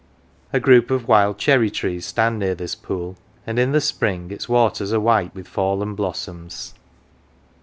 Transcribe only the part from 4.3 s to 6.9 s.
its waters are white with fallen blossoms.